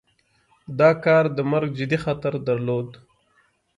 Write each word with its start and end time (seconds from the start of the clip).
دا 0.79 0.89
کار 1.05 1.25
د 1.37 1.39
مرګ 1.51 1.69
جدي 1.79 1.97
خطر 2.05 2.33
درلود. 2.47 2.89